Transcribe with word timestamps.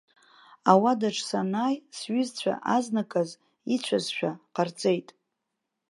Ауадаҿы 0.71 1.23
санааи, 1.29 1.77
сҩызцәа 1.97 2.53
азныказ 2.75 3.29
ицәазшәа 3.75 4.31
ҟарҵеит. 4.53 5.09